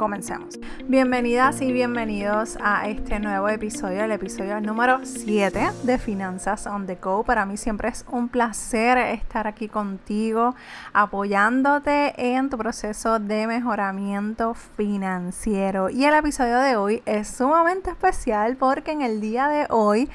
[0.00, 0.58] comencemos.
[0.88, 6.94] Bienvenidas y bienvenidos a este nuevo episodio, el episodio número 7 de Finanzas on the
[6.94, 7.22] Go.
[7.22, 10.54] Para mí siempre es un placer estar aquí contigo,
[10.94, 15.90] apoyándote en tu proceso de mejoramiento financiero.
[15.90, 20.08] Y el episodio de hoy es sumamente especial porque en el día de hoy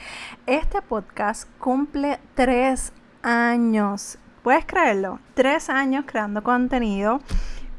[0.47, 4.17] este podcast cumple tres años.
[4.41, 5.19] ¿Puedes creerlo?
[5.35, 7.19] Tres años creando contenido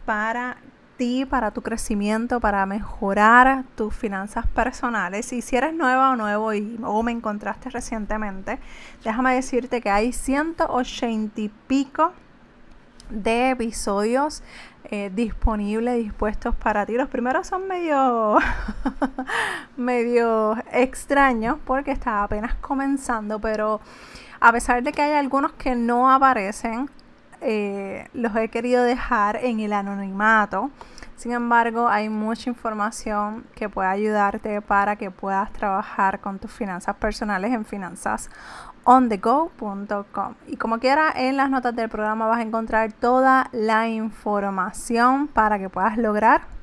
[0.05, 0.59] para
[1.29, 5.33] para tu crecimiento, para mejorar tus finanzas personales.
[5.33, 8.59] Y si eres nueva o nuevo y, o me encontraste recientemente,
[9.05, 12.13] déjame decirte que hay 180 y pico
[13.11, 14.43] de episodios
[14.85, 16.95] eh, disponibles, dispuestos para ti.
[16.95, 18.39] Los primeros son medio,
[19.77, 23.81] medio extraños porque está apenas comenzando, pero
[24.41, 26.89] a pesar de que hay algunos que no aparecen,
[27.49, 30.73] eh, los he querido dejar en el anonimato.
[31.15, 36.97] Sin embargo, hay mucha información que puede ayudarte para que puedas trabajar con tus finanzas
[36.97, 40.35] personales en finanzasonthego.com.
[40.49, 45.61] Y como quiera, en las notas del programa vas a encontrar toda la información para
[45.61, 46.56] que puedas lograr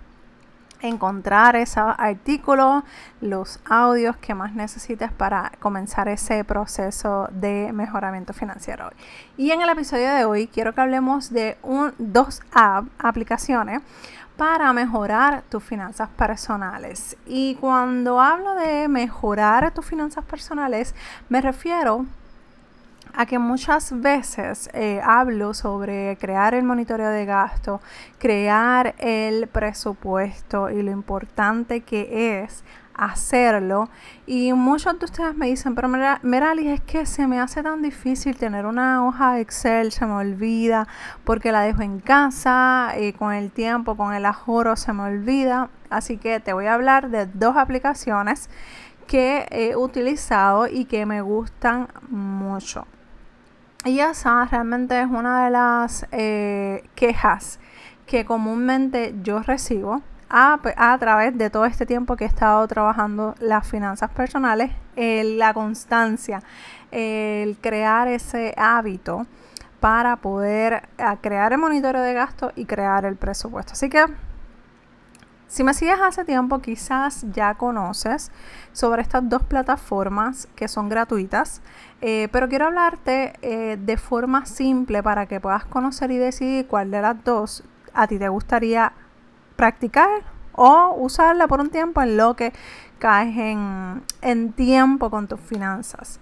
[0.83, 2.83] encontrar ese artículo,
[3.21, 8.89] los audios que más necesites para comenzar ese proceso de mejoramiento financiero.
[9.37, 12.41] Y en el episodio de hoy quiero que hablemos de un, dos
[12.97, 13.81] aplicaciones
[14.37, 17.15] para mejorar tus finanzas personales.
[17.25, 20.95] Y cuando hablo de mejorar tus finanzas personales,
[21.29, 22.22] me refiero a
[23.27, 27.79] que muchas veces eh, hablo sobre crear el monitoreo de gasto,
[28.17, 33.89] crear el presupuesto y lo importante que es hacerlo.
[34.25, 38.35] Y muchos de ustedes me dicen, pero Meralis, es que se me hace tan difícil
[38.35, 40.87] tener una hoja de Excel, se me olvida
[41.23, 45.69] porque la dejo en casa y con el tiempo, con el ajoro se me olvida.
[45.89, 48.49] Así que te voy a hablar de dos aplicaciones
[49.07, 52.87] que he utilizado y que me gustan mucho.
[53.85, 57.59] Y esa realmente es una de las eh, quejas
[58.05, 63.35] que comúnmente yo recibo a, a, través de todo este tiempo que he estado trabajando
[63.39, 66.41] las finanzas personales, la constancia,
[66.91, 69.27] el crear ese hábito
[69.79, 70.83] para poder
[71.21, 73.73] crear el monitoreo de gasto y crear el presupuesto.
[73.73, 74.05] Así que
[75.53, 78.31] si me sigues hace tiempo, quizás ya conoces
[78.71, 81.61] sobre estas dos plataformas que son gratuitas,
[82.01, 86.89] eh, pero quiero hablarte eh, de forma simple para que puedas conocer y decidir cuál
[86.89, 88.93] de las dos a ti te gustaría
[89.55, 92.51] practicar o usarla por un tiempo en lo que
[92.97, 96.19] caes en, tiempo con tus finanzas.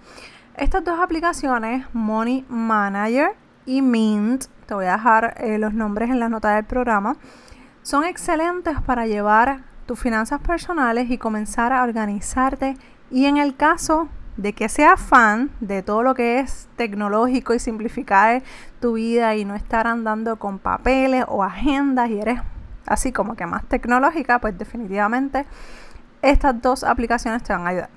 [0.57, 3.31] Estas dos aplicaciones, Money Manager
[3.65, 7.15] y Mint, te voy a dejar eh, los nombres en la nota del programa,
[7.81, 12.77] son excelentes para llevar tus finanzas personales y comenzar a organizarte.
[13.09, 17.59] Y en el caso de que seas fan de todo lo que es tecnológico y
[17.59, 18.43] simplificar
[18.79, 22.41] tu vida y no estar andando con papeles o agendas y eres
[22.85, 25.45] así como que más tecnológica, pues definitivamente
[26.21, 27.89] estas dos aplicaciones te van a ayudar.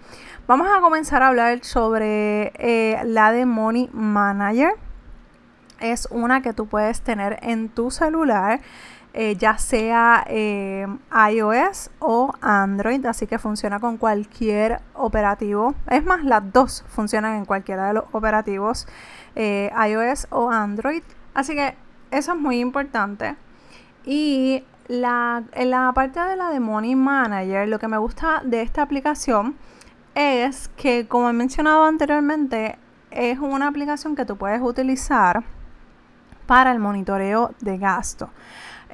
[0.46, 4.72] Vamos a comenzar a hablar sobre eh, la de Money Manager.
[5.80, 8.60] Es una que tú puedes tener en tu celular.
[9.16, 10.88] Eh, ya sea eh,
[11.30, 15.76] iOS o Android, así que funciona con cualquier operativo.
[15.88, 18.88] Es más, las dos funcionan en cualquiera de los operativos
[19.36, 21.04] eh, iOS o Android.
[21.32, 21.76] Así que
[22.10, 23.36] eso es muy importante.
[24.04, 28.62] Y la, en la parte de la de Money Manager, lo que me gusta de
[28.62, 29.54] esta aplicación
[30.16, 32.78] es que, como he mencionado anteriormente,
[33.12, 35.44] es una aplicación que tú puedes utilizar
[36.46, 38.30] para el monitoreo de gasto.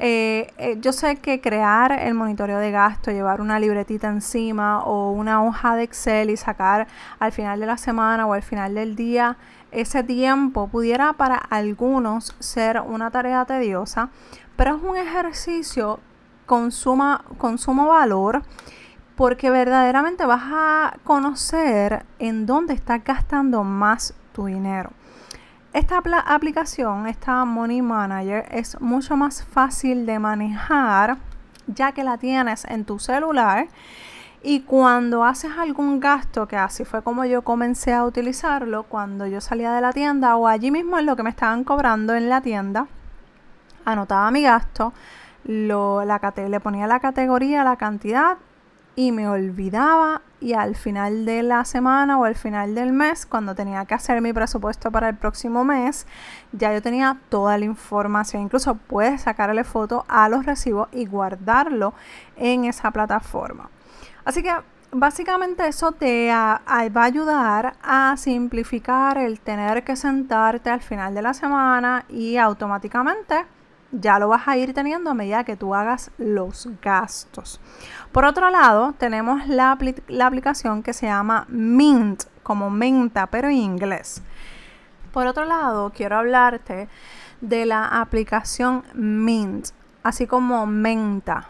[0.02, 5.11] Eh, eh, yo sé que crear el monitoreo de gasto, llevar una libretita encima o
[5.11, 6.87] una hoja de Excel y sacar
[7.19, 9.37] al final de la semana o al final del día
[9.73, 14.08] ese tiempo pudiera para algunos ser una tarea tediosa,
[14.56, 16.00] pero es un ejercicio
[16.46, 16.70] con,
[17.37, 18.43] con sumo valor
[19.17, 24.93] porque verdaderamente vas a conocer en dónde estás gastando más tu dinero.
[25.72, 31.19] Esta aplicación, esta Money Manager, es mucho más fácil de manejar
[31.69, 33.69] ya que la tienes en tu celular.
[34.43, 39.40] Y cuando haces algún gasto, que así fue como yo comencé a utilizarlo, cuando yo
[39.40, 42.40] salía de la tienda o allí mismo en lo que me estaban cobrando en la
[42.40, 42.88] tienda,
[43.84, 44.93] anotaba mi gasto,
[45.44, 48.38] lo, la, le ponía la categoría, la cantidad
[48.96, 53.54] y me olvidaba y al final de la semana o al final del mes, cuando
[53.54, 56.06] tenía que hacer mi presupuesto para el próximo mes,
[56.52, 58.42] ya yo tenía toda la información.
[58.42, 61.92] Incluso puedes sacarle foto a los recibos y guardarlo
[62.37, 63.69] en esa plataforma.
[64.25, 64.52] Así que
[64.92, 71.22] básicamente eso te va a ayudar a simplificar el tener que sentarte al final de
[71.22, 73.44] la semana y automáticamente
[73.92, 77.60] ya lo vas a ir teniendo a medida que tú hagas los gastos.
[78.12, 84.22] Por otro lado, tenemos la, aplicación que se llama Mint, como menta, pero en inglés.
[85.12, 86.88] Por otro lado, quiero hablarte
[87.40, 89.69] de la aplicación Mint,
[90.02, 91.48] así como Menta.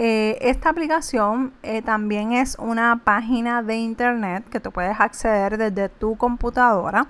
[0.00, 5.88] Eh, esta aplicación eh, también es una página de internet que tú puedes acceder desde
[5.88, 7.08] tu computadora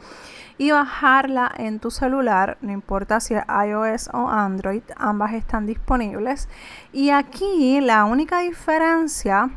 [0.57, 6.49] y bajarla en tu celular, no importa si es iOS o Android, ambas están disponibles.
[6.91, 9.51] Y aquí la única diferencia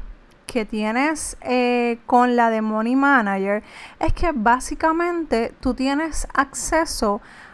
[0.46, 3.64] que tienes eh, con la de Money Manager
[4.00, 7.51] es que básicamente tú tienes acceso a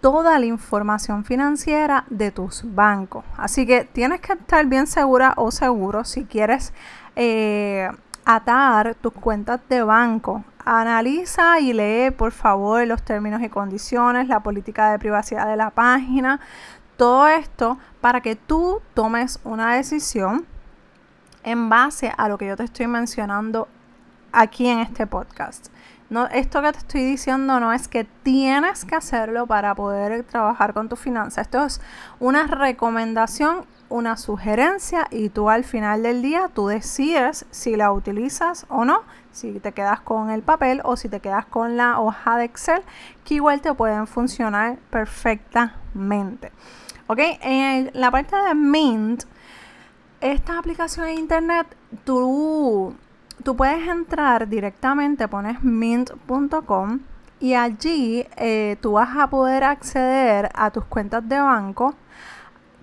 [0.00, 3.24] toda la información financiera de tus bancos.
[3.36, 6.72] Así que tienes que estar bien segura o seguro si quieres
[7.16, 7.90] eh,
[8.24, 14.40] atar tus cuentas de banco Analiza y lee, por favor, los términos y condiciones, la
[14.40, 16.38] política de privacidad de la página,
[16.96, 20.46] todo esto para que tú tomes una decisión
[21.44, 23.68] en base a lo que yo te estoy mencionando
[24.32, 25.68] aquí en este podcast.
[26.10, 30.74] No, esto que te estoy diciendo no es que tienes que hacerlo para poder trabajar
[30.74, 31.46] con tu finanzas.
[31.46, 31.80] Esto es
[32.18, 38.64] una recomendación una sugerencia y tú al final del día tú decides si la utilizas
[38.68, 39.02] o no,
[39.32, 42.82] si te quedas con el papel o si te quedas con la hoja de Excel,
[43.24, 46.52] que igual te pueden funcionar perfectamente.
[47.08, 49.24] Ok, en la parte de Mint,
[50.20, 51.66] esta aplicación de internet,
[52.04, 52.94] tú,
[53.42, 57.00] tú puedes entrar directamente, pones mint.com
[57.40, 61.94] y allí eh, tú vas a poder acceder a tus cuentas de banco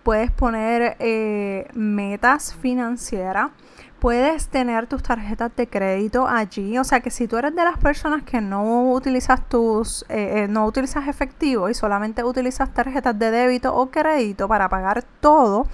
[0.08, 3.52] puedes poner eh, metas financieras,
[4.00, 6.78] puedes tener tus tarjetas de crédito allí.
[6.78, 10.66] O sea que si tú eres de las personas que no utilizas tus, eh, no
[10.66, 15.68] utilizas efectivo y solamente utilizas tarjetas de débito o crédito para pagar todo,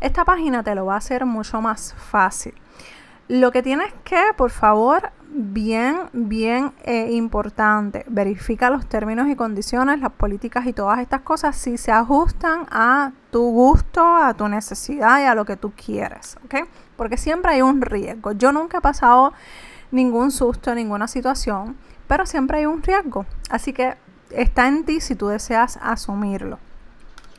[0.00, 2.54] esta página te lo va a hacer mucho más fácil.
[3.28, 8.04] Lo que tienes que, por favor, bien, bien eh, importante.
[8.08, 13.12] Verifica los términos y condiciones, las políticas y todas estas cosas si se ajustan a
[13.30, 16.68] tu gusto, a tu necesidad y a lo que tú quieres, ¿ok?
[16.96, 18.32] Porque siempre hay un riesgo.
[18.32, 19.32] Yo nunca he pasado
[19.90, 21.76] ningún susto, ninguna situación,
[22.06, 23.26] pero siempre hay un riesgo.
[23.50, 23.94] Así que
[24.30, 26.58] está en ti si tú deseas asumirlo.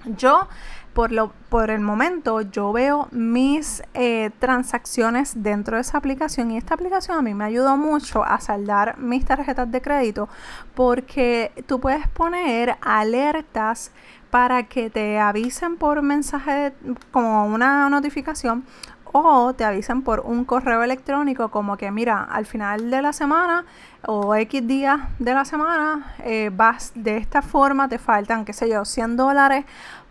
[0.05, 0.47] Yo
[0.97, 6.57] por, lo, por el momento yo veo mis eh, transacciones dentro de esa aplicación y
[6.57, 10.27] esta aplicación a mí me ayudó mucho a saldar mis tarjetas de crédito
[10.73, 13.91] porque tú puedes poner alertas
[14.31, 16.73] para que te avisen por mensaje
[17.11, 18.65] como una notificación
[19.11, 23.65] o te avisen por un correo electrónico como que mira, al final de la semana
[24.05, 28.67] o X días de la semana eh, vas de esta forma, te faltan, qué sé
[28.67, 29.65] yo, 100 dólares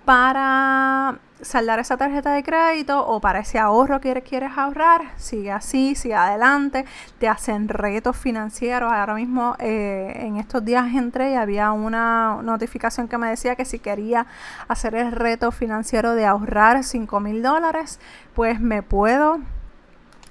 [0.06, 5.96] para saldar esa tarjeta de crédito o para ese ahorro que quieres ahorrar, sigue así,
[5.96, 6.86] sigue adelante,
[7.18, 8.90] te hacen retos financieros.
[8.92, 13.64] Ahora mismo, eh, en estos días entré y había una notificación que me decía que
[13.64, 14.26] si quería
[14.68, 17.98] hacer el reto financiero de ahorrar 5 mil dólares,
[18.34, 19.40] pues me puedo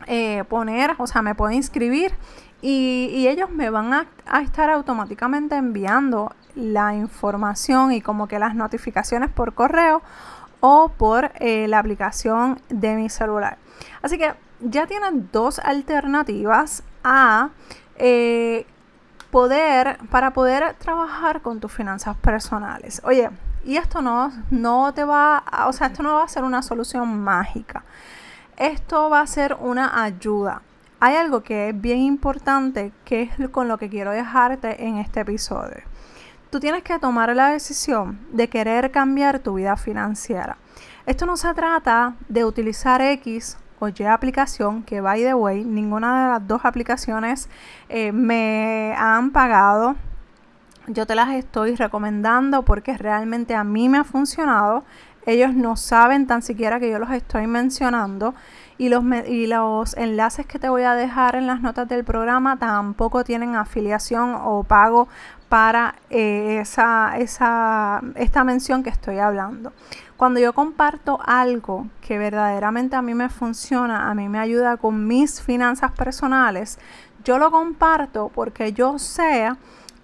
[0.07, 2.13] eh, poner, o sea, me puedo inscribir
[2.61, 8.55] y, ellos me van a, a, estar automáticamente enviando la información y como que las
[8.55, 10.01] notificaciones por correo
[10.61, 13.57] o por eh, la aplicación de mi celular.
[14.01, 17.49] Así que ya tienen dos alternativas a
[17.97, 18.65] eh,
[19.31, 23.01] poder, para poder trabajar con tus finanzas personales.
[23.03, 23.29] Oye,
[23.63, 27.21] y esto no, no te va, o sea, esto no va a ser una solución
[27.21, 27.83] mágica.
[28.57, 30.61] Esto va a ser una ayuda.
[31.01, 35.19] Hay algo que es bien importante que es con lo que quiero dejarte en este
[35.19, 35.83] episodio
[36.55, 40.55] tú tienes que tomar la decisión de querer cambiar tu vida financiera.
[41.05, 46.23] Esto no se trata de utilizar X o Y aplicación, que by the way, ninguna
[46.23, 47.49] de las dos aplicaciones
[47.89, 49.97] eh, me han pagado.
[50.87, 54.85] Yo te las estoy recomendando porque realmente a mí me ha funcionado.
[55.25, 58.33] Ellos no saben tan siquiera que yo los estoy mencionando
[58.77, 62.57] Y los, y los enlaces que te voy a dejar en las notas del programa
[62.57, 65.07] tampoco tienen afiliación o pago
[65.47, 69.71] para eh, esa, esa, esta mención que estoy hablando.
[70.17, 75.07] Cuando yo comparto algo que verdaderamente a mí me funciona, a mí me ayuda con
[75.07, 76.79] mis finanzas personales,
[77.23, 79.51] yo lo comparto porque yo sé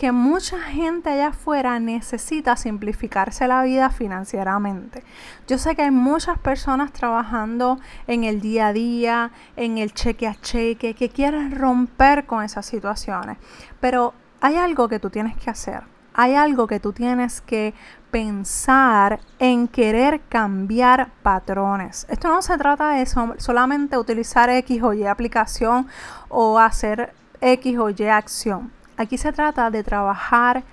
[0.02, 5.04] que mucha gente allá afuera necesita simplificarse la vida financieramente.
[5.48, 10.28] Yo sé que hay muchas personas trabajando en el día a día, en el cheque
[10.28, 13.38] a cheque, que quieren romper con esas situaciones.
[13.80, 15.84] Pero hay algo que tú tienes que hacer.
[16.16, 17.76] Hay algo que tú tienes que
[18.10, 22.08] pensar en querer cambiar patrones.
[22.10, 25.86] Esto no se trata de solamente utilizar X o Y aplicación
[26.28, 28.81] o hacer X o Y acción.
[28.98, 30.64] Aquí se trata de trabajar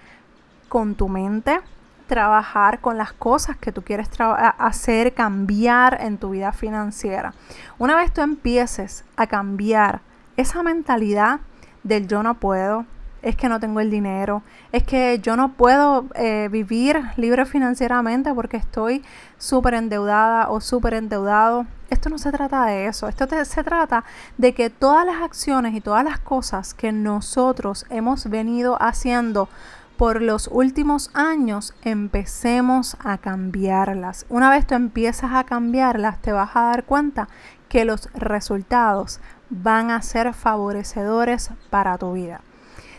[0.69, 1.61] con tu mente,
[2.07, 7.35] trabajar con las cosas que tú quieres hacer, cambiar en tu vida financiera.
[7.79, 10.01] Una vez tú empieces a cambiar
[10.37, 11.41] esa mentalidad
[11.83, 12.87] del yo no puedo,
[13.23, 18.33] es que no tengo el dinero, es que yo no puedo eh, vivir libre financieramente
[18.35, 19.05] porque estoy
[19.39, 21.67] súper endeudada o súper endeudado.
[21.91, 24.05] Esto no se trata de eso, esto se trata
[24.37, 29.49] de que todas las acciones y todas las cosas que nosotros hemos venido haciendo
[29.97, 34.27] por los últimos años empecemos a cambiarlas.
[34.29, 37.29] Una vez tú empiezas a cambiarlas, te vas a dar cuenta
[37.69, 39.21] que los resultados
[39.51, 42.43] van a ser favorecedores para tu vida.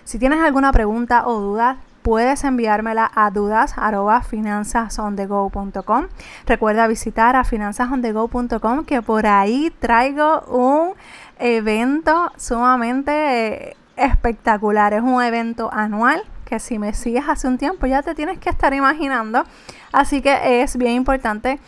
[0.09, 6.07] Si tienes alguna pregunta o duda, puedes enviármela a dudas@finanzasondego.com.
[6.47, 10.93] Recuerda visitar a finanzasondego.com que por ahí traigo un
[11.37, 14.95] evento sumamente eh, espectacular.
[14.95, 18.49] Es un evento anual que si me sigues hace un tiempo ya te tienes que
[18.49, 19.43] estar imaginando.
[19.91, 21.59] Así que es bien importante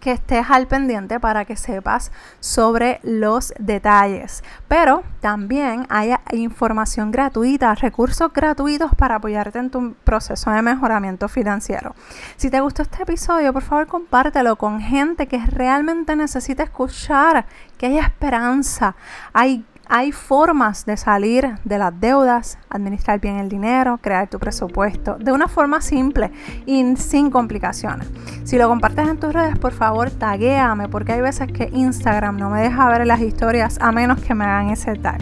[0.00, 4.42] que estés al pendiente para que sepas sobre los detalles.
[4.68, 11.94] Pero también hay información gratuita, recursos gratuitos para apoyarte en tu proceso de mejoramiento financiero.
[12.36, 17.86] Si te gustó este episodio, por favor compártelo con gente que realmente necesita escuchar que
[17.86, 18.94] hay esperanza,
[19.32, 25.16] hay hay formas de salir de las deudas, administrar bien el dinero, crear tu presupuesto
[25.18, 26.30] de una forma simple
[26.66, 28.08] y sin complicaciones.
[28.44, 32.50] Si lo compartes en tus redes, por favor, taguéame porque hay veces que Instagram no
[32.50, 35.20] me deja ver las historias a menos que me hagan ese tag.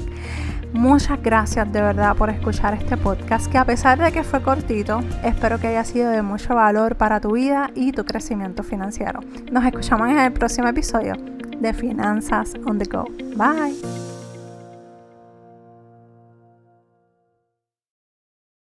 [0.73, 5.00] Muchas gracias de verdad por escuchar este podcast que a pesar de que fue cortito,
[5.25, 9.20] espero que haya sido de mucho valor para tu vida y tu crecimiento financiero.
[9.50, 11.14] Nos escuchamos en el próximo episodio
[11.61, 13.06] de Finanzas on the Go.
[13.37, 14.06] Bye.